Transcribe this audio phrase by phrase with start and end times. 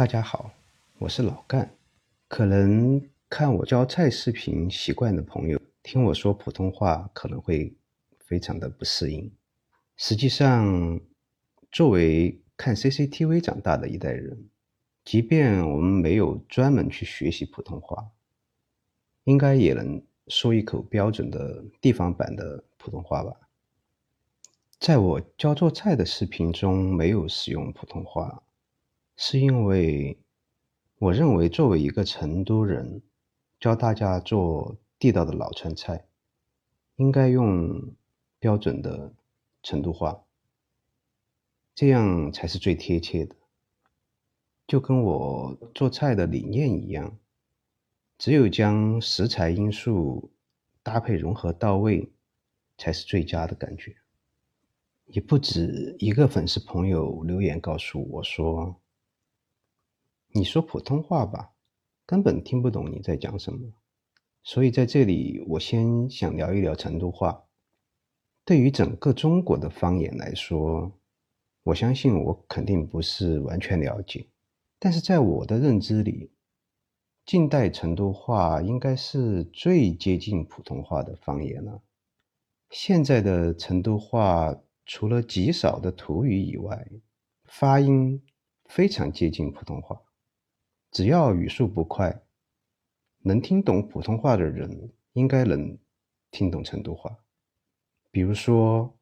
[0.00, 0.50] 大家好，
[0.96, 1.76] 我是老干。
[2.26, 7.76] 可能看我教菜视频习惯的朋友，听我说普通话可能会
[8.18, 9.30] 非常的不适应。
[9.98, 10.98] 实际上，
[11.70, 14.48] 作为看 CCTV 长大的一代人，
[15.04, 18.08] 即便我们没有专门去学习普通话，
[19.24, 23.36] 应该也能说一口标准的地方版的普通话吧。
[24.78, 28.42] 在我教做菜的视频中没有使用普通话，
[29.22, 30.16] 是因为
[30.98, 33.02] 我认为作为一个成都人，
[33.60, 36.06] 教大家做地道的老川菜，
[36.96, 37.94] 应该用
[38.38, 39.12] 标准的
[39.62, 40.22] 成都话，
[41.74, 43.36] 这样才是最贴切的。
[44.66, 47.14] 就跟我做菜的理念一样，
[48.16, 50.30] 只有将食材因素
[50.82, 52.10] 搭配融合到位，
[52.78, 53.94] 才是最佳的感觉。
[55.08, 58.74] 也不止一个粉丝朋友留言告诉我说
[60.32, 61.52] ：“你说普通话吧，
[62.06, 63.72] 根本听不懂你在讲什么。”
[64.42, 67.44] 所以在这里，我先想聊一聊成都话。
[68.44, 70.92] 对于整个中国的方言来说，
[71.62, 74.28] 我相信我肯定不是完全了解，
[74.78, 76.32] 但是在我的认知里，
[77.26, 81.82] 近代成都话应该是最接近普通话的方言了。
[82.70, 84.56] 现在的成都话。
[84.86, 86.84] 除了极少的土语以外，
[87.44, 88.20] 发音
[88.64, 90.02] 非常接近普通话。
[90.90, 92.22] 只要语速不快，
[93.20, 95.78] 能听懂普通话的人应该能
[96.30, 97.18] 听懂成都话。
[98.10, 98.98] 比如说，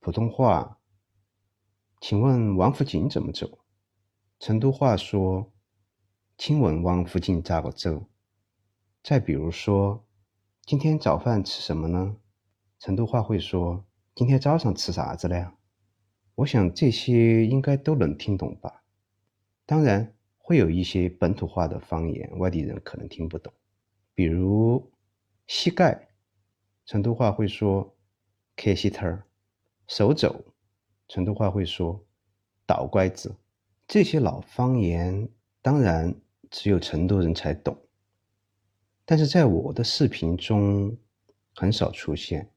[0.00, 0.80] 普通话，
[2.00, 3.60] 请问王府井怎么走？
[4.40, 5.52] 成都话说，
[6.36, 8.08] 请问王府井咋个走？
[9.04, 10.04] 再比如说，
[10.62, 12.16] 今天早饭吃什么呢？
[12.80, 13.84] 成都话会说。
[14.14, 15.54] 今天早上吃啥子了？
[16.34, 18.82] 我想这些应该都能听懂吧。
[19.64, 23.52] 当然，会有一些本土化的方言，外地人可能听不懂。
[24.12, 24.92] 比如
[25.46, 26.08] “膝盖”，
[26.84, 27.96] 成都话会说
[28.56, 29.16] “磕膝头儿
[29.86, 30.44] ”；“手肘”，
[31.08, 32.04] 成都话会说
[32.66, 33.34] “倒拐子”。
[33.86, 35.28] 这些老方言，
[35.62, 36.14] 当然
[36.50, 37.76] 只有成都人才懂，
[39.04, 40.96] 但是在我的视频中
[41.54, 42.50] 很少出现。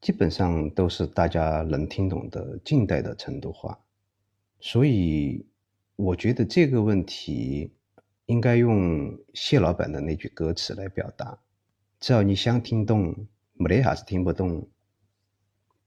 [0.00, 3.78] 基本上都是大家能听懂的近代的成都话，
[4.60, 5.44] 所以
[5.96, 7.72] 我觉得这个问题
[8.26, 11.40] 应该用谢老板的那句歌词来表达：
[11.98, 14.68] 只要你想听懂，没得啥子听不懂，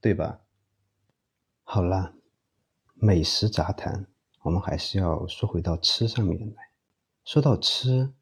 [0.00, 0.40] 对吧？
[1.62, 2.14] 好啦，
[2.94, 4.06] 美食杂谈，
[4.42, 6.70] 我们还是要说回到吃上面来。
[7.24, 8.12] 说到吃，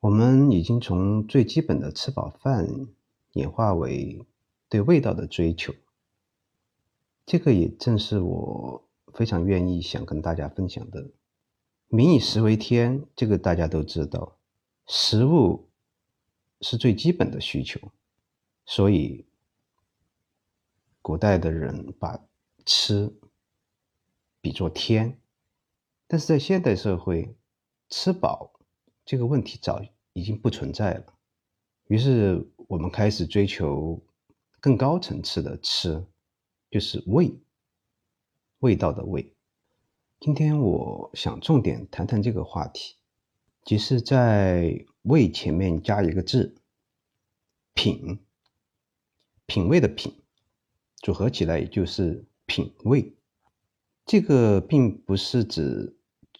[0.00, 2.66] 我们已经从最基本的吃饱饭
[3.32, 4.24] 演化为。
[4.70, 5.74] 对味道的追求，
[7.24, 11.10] 这个也正是我非常愿意想跟大家分享的。
[11.88, 14.38] 民以食为天，这个大家都知道，
[14.86, 15.68] 食物
[16.60, 17.80] 是最基本的需求，
[18.66, 19.26] 所以
[21.00, 22.20] 古代的人把
[22.66, 23.12] 吃
[24.40, 25.18] 比作天。
[26.06, 27.36] 但是在现代社会，
[27.88, 28.60] 吃饱
[29.04, 29.82] 这个问题早
[30.12, 31.14] 已经不存在了，
[31.86, 34.02] 于是我们开始追求。
[34.60, 36.04] 更高层次的吃，
[36.68, 37.32] 就是味，
[38.60, 39.34] 味道的味。
[40.18, 42.96] 今天我想重点谈谈这个话题，
[43.64, 46.56] 即是在味前面加一个字，
[47.74, 48.18] 品，
[49.46, 50.22] 品味的品，
[50.96, 53.14] 组合起来也就是品味。
[54.04, 55.96] 这个并不是指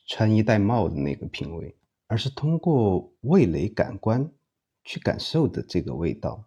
[0.07, 1.77] 穿衣戴帽的那个品味，
[2.09, 4.33] 而是通过味蕾感官
[4.85, 6.45] 去感受的这个味道。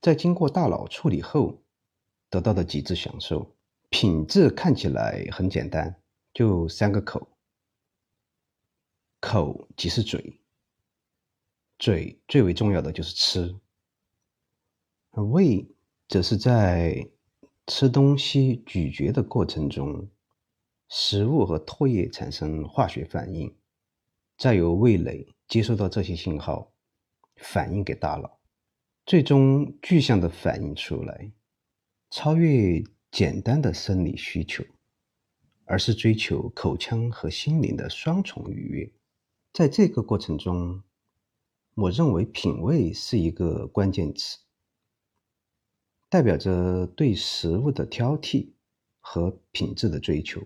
[0.00, 1.62] 在经过大脑处理后
[2.28, 3.54] 得到的极致享受，
[3.90, 6.00] 品质看起来很简单，
[6.32, 7.28] 就三个口。
[9.20, 10.40] 口即是嘴，
[11.78, 13.56] 嘴最为重要的就是吃，
[15.10, 15.68] 而胃
[16.06, 17.10] 则是在
[17.66, 20.08] 吃东西咀嚼的过程中，
[20.88, 23.56] 食物和唾液产生化学反应，
[24.36, 26.72] 再由味蕾接收到这些信号，
[27.36, 28.38] 反映给大脑。
[29.04, 31.32] 最终具象的反映出来，
[32.10, 34.64] 超越简单的生理需求，
[35.64, 38.92] 而是追求口腔和心灵的双重愉悦。
[39.52, 40.82] 在这个过程中，
[41.74, 44.38] 我认为品味是一个关键词，
[46.08, 48.50] 代表着对食物的挑剔
[49.00, 50.42] 和品质的追求。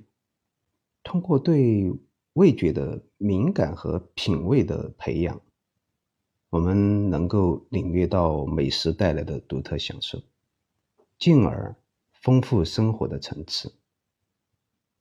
[1.03, 1.93] 通过对
[2.35, 5.41] 味觉的敏感和品味的培养。
[6.49, 10.23] 我们能够领略到美食带来的独特享受，
[11.19, 11.75] 进而
[12.23, 13.77] 丰富生活的层次。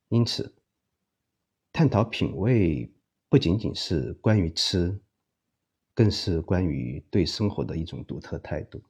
[0.08, 0.54] 因此，
[1.72, 2.92] 探讨品味
[3.28, 5.00] 不仅仅是关于吃，
[5.94, 8.82] 更是关于对生活的一种独特态度。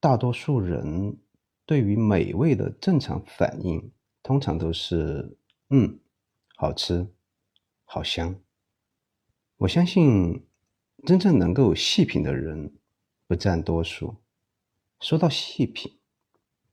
[0.00, 1.20] 大多数人
[1.66, 5.36] 对于美味的正常反应，通常都是
[5.68, 6.00] “嗯，
[6.56, 7.06] 好吃，
[7.84, 8.40] 好香”。
[9.58, 10.48] 我相信，
[11.06, 12.78] 真正能够细品的人
[13.26, 14.16] 不占多数。
[15.00, 15.99] 说到细品，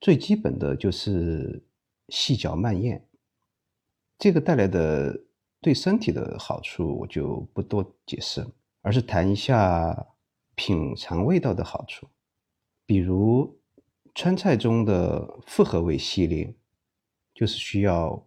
[0.07, 1.61] 最基本的就是
[2.07, 3.05] 细嚼慢咽。
[4.17, 5.19] 这个带来的
[5.59, 8.47] 对身体的好处，我就不多解释，
[8.81, 10.07] 而是谈一下
[10.55, 12.07] 品尝味道的好处。
[12.85, 13.59] 比如
[14.15, 16.55] 川菜中的复合味系列，
[17.33, 18.25] 就是需要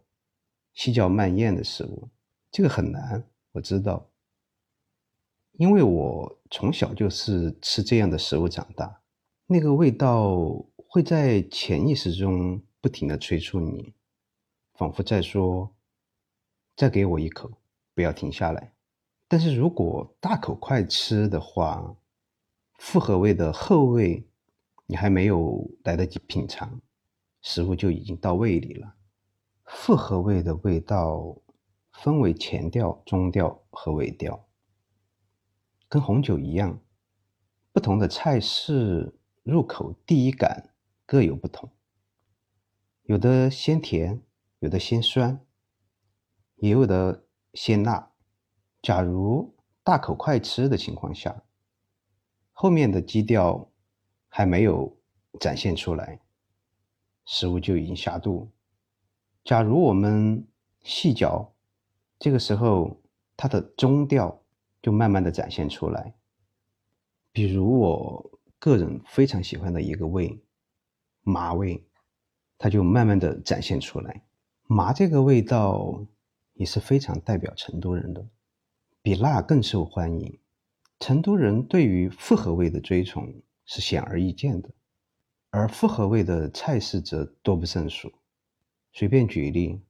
[0.75, 2.11] 细嚼慢咽的食物。
[2.51, 4.07] 这个很难，我知道，
[5.53, 9.01] 因为我从小就是吃这样的食物长大，
[9.47, 13.95] 那个味道会在潜意识中不停的催促你，
[14.75, 15.73] 仿佛在说。
[16.75, 17.49] 再给我一口，
[17.95, 18.75] 不要停下来。
[19.29, 21.95] 但是如果大口快吃的话，
[22.75, 24.29] 复合味的后味
[24.87, 26.81] 你还没有来得及品尝，
[27.41, 28.97] 食物就已经到胃里了。
[29.67, 31.37] 复合味的味道
[31.93, 34.49] 分为前调、中调和尾调，
[35.89, 36.81] 跟红酒一样，
[37.71, 39.15] 不同的菜式
[39.45, 40.70] 入口第一感
[41.11, 41.69] 各有不同，
[43.03, 44.23] 有的先甜，
[44.61, 45.45] 有的先酸。
[46.55, 48.13] 也有的鲜辣。
[48.81, 51.43] 假如大口快吃的情况下，
[52.53, 53.73] 后面的基调
[54.29, 54.97] 还没有
[55.41, 56.21] 展现出来，
[57.25, 58.49] 食物就已经下肚。
[59.43, 60.47] 假如我们
[60.79, 61.53] 细嚼，
[62.21, 63.03] 这个时候
[63.37, 64.45] 它的中调
[64.81, 66.15] 就慢慢的展现出来。
[67.33, 70.41] 比如我个人非常喜欢的一个味，
[71.31, 71.83] 麻味，
[72.59, 74.23] 它就慢慢的展现出来。
[74.67, 76.05] 麻这个味道。
[76.55, 78.29] 也是非常代表成都人的，
[79.01, 80.39] 比辣更受欢迎。
[80.99, 83.33] 成都人对于复合味的追崇
[83.65, 84.69] 是显而易见的，
[85.49, 88.13] 而复合味的菜式则多不胜数。
[88.93, 89.81] 随便举例，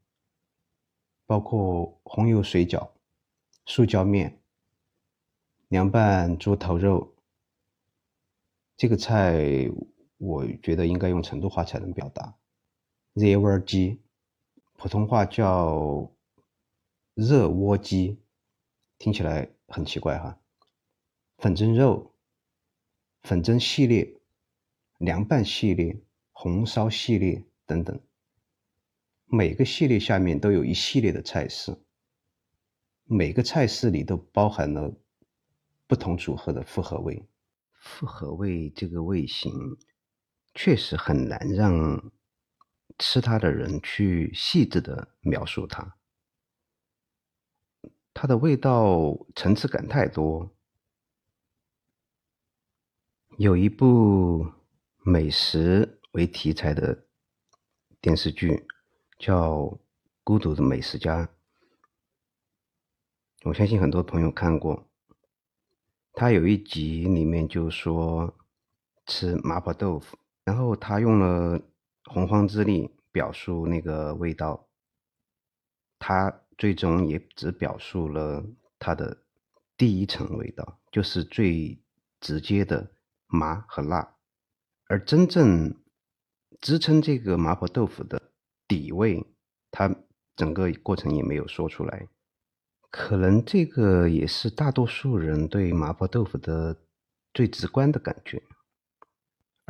[1.26, 2.90] 包括红油水饺、
[3.66, 4.38] 素椒面、
[5.66, 7.16] 凉拌猪头肉。
[8.76, 9.68] 这个菜
[10.20, 12.36] 我觉得应该用成都话才能表达。
[13.14, 14.00] 热窝鸡，
[14.76, 16.12] 普通话叫。
[17.14, 18.18] 热窝鸡
[18.96, 20.40] 听起来很奇怪哈，
[21.36, 22.14] 粉蒸肉、
[23.22, 24.20] 粉蒸系列、
[24.96, 26.00] 凉拌系列、
[26.30, 28.00] 红烧系列等等，
[29.26, 31.76] 每个系列下面都有一系列的菜式，
[33.04, 34.94] 每个菜式里都包含了
[35.86, 37.22] 不同组合的复合味。
[37.72, 39.52] 复合味这个味型
[40.62, 42.12] 确实很难让
[42.98, 45.96] 吃它的人去细致的描述它。
[48.12, 50.54] 它的味道层次感太多。
[53.38, 54.52] 有一部
[54.98, 57.06] 美食为题材的
[57.98, 58.66] 电视剧，
[59.18, 59.54] 叫
[60.22, 61.26] 《孤独的美食家》，
[63.44, 64.86] 我相信很多朋友看过。
[66.12, 68.36] 他有一集里面就说
[69.06, 71.60] 吃麻婆豆腐，然后他用了
[72.04, 74.68] 洪荒之力表述那个味道，
[75.98, 76.42] 他。
[76.58, 78.44] 最终也只表述了
[78.78, 79.16] 它的
[79.78, 81.80] 第一层味道，就是最
[82.20, 82.90] 直接的
[83.28, 84.16] 麻和辣，
[84.86, 85.74] 而真正
[86.60, 88.20] 支撑这个麻婆豆腐的
[88.68, 89.24] 底味，
[89.70, 89.96] 它
[90.36, 92.08] 整个过程也没有说出来。
[92.90, 96.76] 可能这个也是大多数人对麻婆豆腐的
[97.32, 98.42] 最直观的感觉，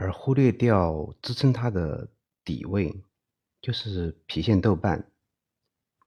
[0.01, 2.11] 而忽略掉支撑它的
[2.43, 3.05] 底味，
[3.61, 5.13] 就是郫县豆瓣。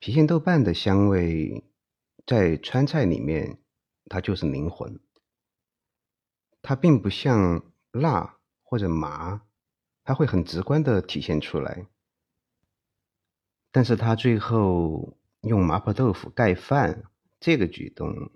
[0.02, 1.64] 郫县豆瓣的香味，
[2.26, 3.60] 在川菜里面，
[4.06, 5.00] 它就是灵魂。
[6.64, 9.46] 它并不像辣或者麻，
[10.04, 11.86] 它会很直观的体现出来。
[13.72, 17.04] 但是它最后用麻婆豆腐盖饭
[17.40, 18.32] 这个举动，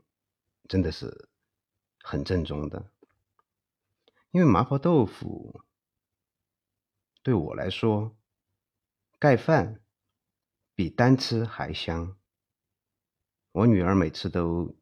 [0.69, 1.29] 真的是
[2.03, 2.91] 很正宗的。
[4.37, 5.63] 因为麻婆豆腐
[7.23, 8.15] 对我来说，
[9.17, 9.81] 盖饭。
[10.75, 12.15] 比单吃还香。
[13.51, 14.77] 我女儿每次都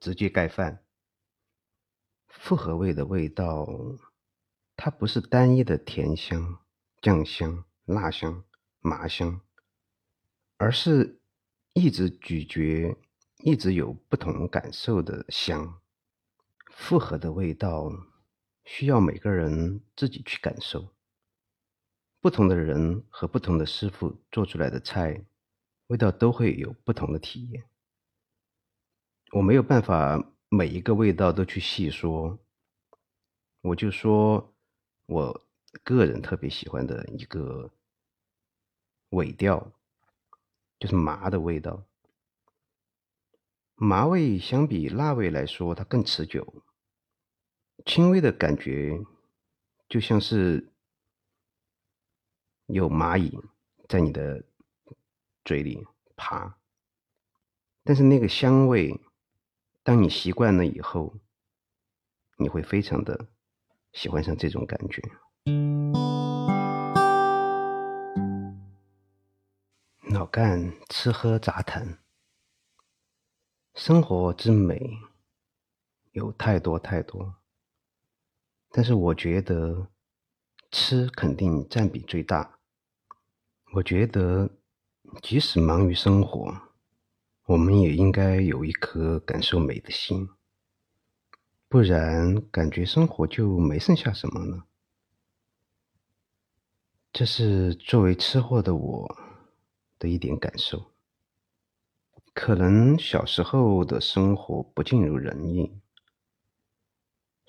[0.00, 0.84] 直接盖饭。
[2.26, 3.68] 复合味的味道，
[4.74, 6.58] 它不是单一的甜香、
[7.00, 8.42] 酱香、辣香、
[8.80, 9.40] 麻香，
[10.56, 11.20] 而是
[11.72, 12.98] 一直咀嚼、
[13.44, 15.80] 一直有不同感受的香。
[16.72, 17.92] 复合的味道
[18.70, 20.94] 需要每个人自己去感受。
[22.20, 25.24] 不同的人和不同的师傅做出来的菜，
[25.86, 27.64] 味道都会有不同的体验。
[29.32, 32.38] 我没有办法每一个味道都去细说，
[33.62, 34.54] 我就说
[35.06, 35.48] 我
[35.82, 37.70] 个人特别喜欢的一个
[39.08, 39.72] 尾调，
[40.78, 41.86] 就是麻的味道。
[43.76, 46.62] 麻味相比辣味来说，它更持久，
[47.84, 49.00] 轻微的感觉
[49.88, 50.72] 就像是
[52.66, 53.38] 有蚂蚁
[53.88, 54.44] 在你的
[55.44, 56.58] 嘴里爬，
[57.84, 59.00] 但是那个香味。
[59.84, 61.14] 当你习惯了以后，
[62.36, 63.26] 你会非常的
[63.94, 65.02] 喜欢上这种感觉。
[70.10, 71.98] 老干吃喝杂谈，
[73.74, 74.98] 生活之美
[76.12, 77.36] 有太多太多，
[78.78, 79.88] 但是我觉得
[80.70, 82.60] 吃肯定占比最大。
[83.74, 84.50] 我觉得
[85.20, 86.56] 即使忙于生活。
[87.46, 90.28] 我们也应该有一颗感受美的心，
[91.68, 94.64] 不然感觉生活就没剩下什么了。
[97.12, 99.18] 这是作为吃货的我
[99.98, 100.92] 的一点感受。
[102.32, 105.80] 可能小时候的生活不尽如人意，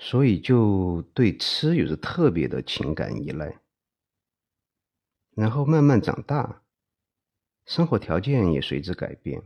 [0.10, 3.62] 所以就对吃有着特别的情感依赖。
[5.36, 6.64] 然后慢慢长大，
[7.68, 9.44] 生活条件也随之改变。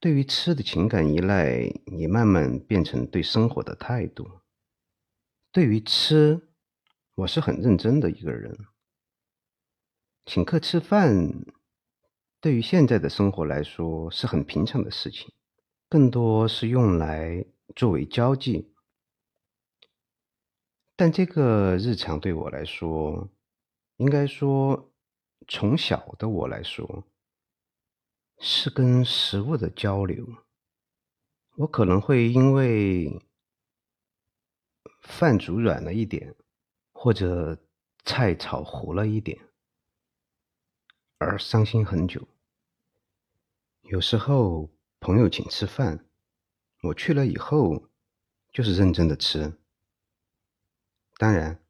[0.00, 4.28] 对于吃的情感依赖也慢慢变成对生活的态度。
[5.52, 6.48] 对于吃，
[7.14, 8.58] 我是很认真的一个人。
[10.26, 11.44] 请客吃饭，
[12.40, 15.32] 对于现在的生活来说是很平常的事情，
[15.88, 18.72] 更多是用来作为交际。
[20.96, 23.30] 但这个日常对我来说，
[23.96, 24.92] 应该说
[25.46, 27.04] 从小的我来说。
[28.40, 30.24] 是跟食物的交流，
[31.56, 33.20] 我可能会因为
[35.02, 36.36] 饭煮软了一点，
[36.92, 37.58] 或者
[38.04, 39.36] 菜炒糊了一点
[41.18, 42.28] 而伤心很久。
[43.80, 44.70] 有时候
[45.00, 46.07] 朋友请吃饭，
[46.82, 47.88] 我去了以后
[48.52, 49.58] 就是认真的吃，
[51.16, 51.62] 当然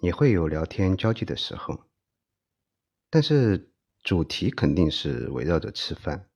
[0.00, 1.84] 也会有聊天交际的时候，
[3.08, 3.72] 但是。
[4.06, 6.30] 主题肯定是围绕着吃饭。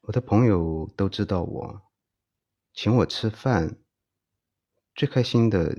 [0.00, 1.82] 我的朋友都知道我，
[2.72, 3.76] 请我吃饭，
[4.94, 5.76] 最开心的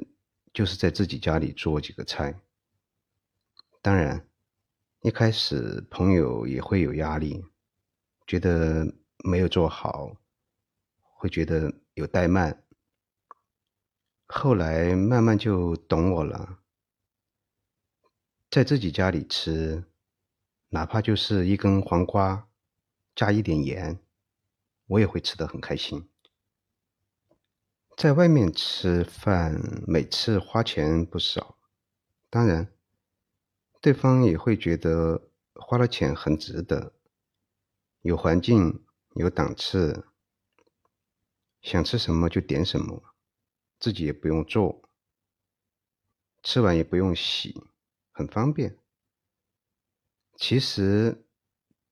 [0.53, 2.39] 就是在自己家里做几个菜。
[3.82, 4.30] 当然，
[5.01, 7.44] 一开始朋友也会有压力，
[8.27, 10.15] 觉得没有做好，
[11.22, 12.63] 会觉得有怠慢。
[14.25, 16.58] 后来慢慢就懂我了，
[18.50, 19.84] 在自己家里吃。
[20.70, 22.48] 哪怕就是一根黄瓜，
[23.13, 24.00] 加一点盐，
[24.88, 26.10] 我也会吃得很开心。
[27.96, 31.60] 在外面吃饭，每次花钱不少，
[32.32, 32.74] 当然，
[33.80, 36.94] 对方也会觉得花了钱很值得，
[38.01, 40.08] 有环境，有档次，
[41.62, 43.03] 想吃什么就点什么，
[43.80, 44.89] 自己也不用做，
[46.44, 47.63] 吃完也不用洗，
[48.12, 48.77] 很方便。
[50.36, 51.24] 其实，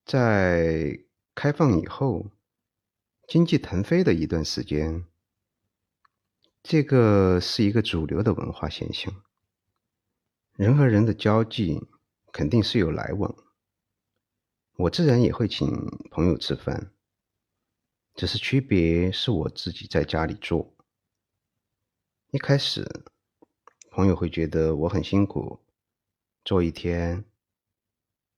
[0.06, 1.00] 在
[1.36, 2.32] 开放以后，
[3.28, 5.06] 经济腾飞的一段时间，
[6.64, 9.24] 这个是一个主流的文化现象。
[10.54, 11.88] 人和人的交际
[12.34, 13.36] 肯定是有来往，
[14.78, 15.68] 我自然也会请
[16.10, 16.92] 朋友吃饭，
[18.20, 20.76] 只是区别是我自己在家里做。
[22.32, 22.86] 一开始，
[23.92, 25.62] 朋友会觉得我很辛苦，
[26.44, 27.24] 做一天。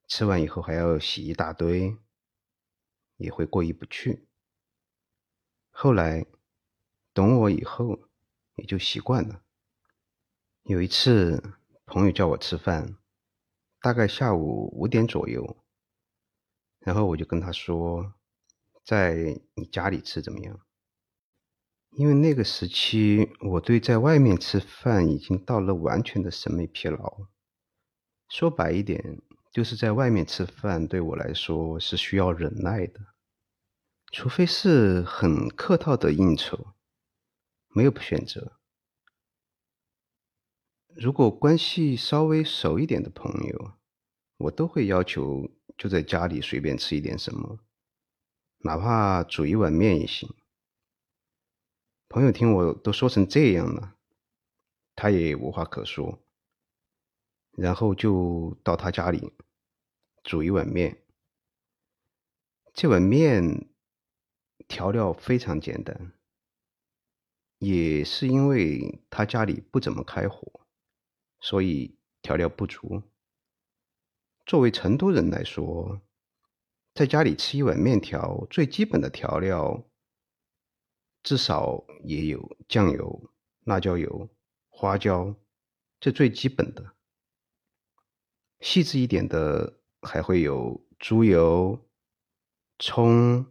[0.07, 1.97] 吃完以后还要洗一大堆，
[3.17, 4.27] 也会过意不去。
[5.71, 6.27] 后来
[7.11, 8.07] 懂我以后，
[8.57, 9.41] 也就习惯了。
[10.61, 11.55] 有一次，
[11.87, 12.97] 朋友叫我吃饭，
[13.79, 15.57] 大概下午五点左右，
[16.77, 18.13] 然后我就跟他说，
[18.83, 20.59] 在你家里吃怎么样？
[21.91, 27.27] 因为那个时期，我对在外面吃饭已经到了完全的审美疲劳。
[28.29, 29.21] 说白一点。
[29.53, 33.01] 就是在外面吃饭，对我来说是需要忍耐的，
[34.09, 36.67] 除非是很客套的应酬，
[37.75, 38.53] 没有选择。
[40.95, 43.73] 如果关系稍微熟一点的朋友，
[44.37, 47.59] 我都会要求就在家里随便吃一点什么，
[48.63, 50.29] 哪怕煮一碗面也行。
[52.07, 53.95] 朋友听我都说成这样了，
[54.95, 56.19] 他也无话可说。
[57.51, 59.33] 然后就到他家里，
[60.23, 61.03] 煮一碗面。
[62.73, 63.67] 这碗面
[64.67, 66.13] 调料非常简单，
[67.57, 70.61] 也是因为他家里不怎么开火，
[71.39, 73.01] 所以调料不足。
[74.45, 76.01] 作为成都人来说，
[76.93, 79.85] 在家里吃一碗面条，最基本的调料
[81.23, 83.31] 至少也有酱油、
[83.63, 84.29] 辣椒油、
[84.69, 85.35] 花椒，
[85.99, 86.93] 这最基本的。
[88.59, 91.87] 细致一点的还会有猪油。
[92.77, 93.45] 葱、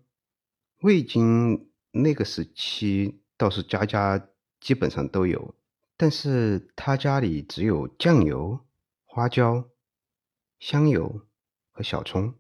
[0.80, 4.28] 味精那个时期倒是家家
[4.61, 5.54] 基本上都有，
[5.97, 8.66] 但是他家里只有酱油、
[9.04, 9.70] 花椒、
[10.59, 11.28] 香油
[11.70, 12.35] 和小葱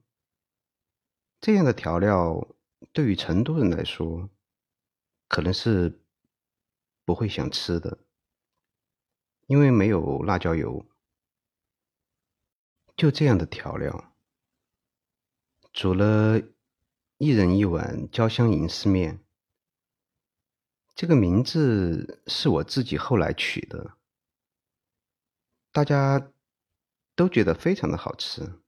[1.40, 2.46] 这样的调料，
[2.92, 4.28] 对于成都人来说，
[5.28, 6.00] 可能是
[7.04, 7.98] 不会想吃的，
[9.46, 10.84] 因为没有辣椒油。
[12.96, 14.12] 就这样的调料，
[15.72, 16.40] 煮了。
[17.22, 19.22] 一人一碗焦香银丝面，
[20.94, 23.92] 这个名字是我自己后来取的，
[25.70, 26.32] 大家
[27.14, 28.62] 都觉得非常的好吃。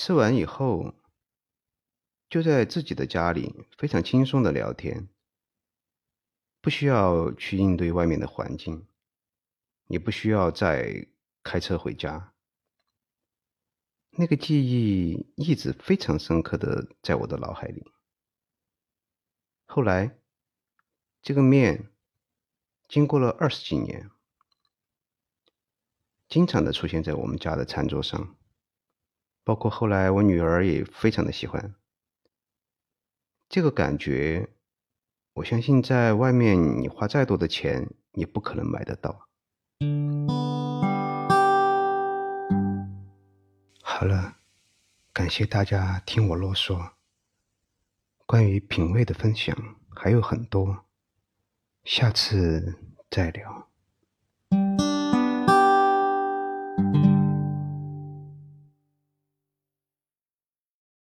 [0.00, 0.94] 吃完以后，
[2.30, 5.08] 就在自己的家里非常轻松的聊天，
[6.60, 8.86] 不需要去应对外面的环境，
[9.88, 11.08] 也不需要再
[11.42, 12.32] 开车回家。
[14.10, 17.84] 那个记忆一直非常深刻的在我的脑海里。
[19.66, 20.16] 后来，
[21.20, 21.92] 这个面
[22.86, 24.08] 经过了二十几年，
[26.28, 28.37] 经常的出现在我们家的餐桌上，
[29.48, 31.74] 包括后来我女儿也非常的喜欢。
[33.48, 34.50] 这个感觉，
[35.32, 39.26] 我相信在外面你花再多的钱，也不可能买得到。
[43.80, 44.36] 好了，
[45.14, 46.90] 感谢大家听我啰嗦。
[48.26, 49.56] 关于品味的分享
[49.88, 50.84] 还有很多，
[51.84, 52.74] 下次
[53.08, 53.67] 再聊。